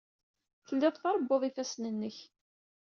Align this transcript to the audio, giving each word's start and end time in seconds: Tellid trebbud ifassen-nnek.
Tellid 0.67 0.93
trebbud 0.95 1.43
ifassen-nnek. 1.49 2.17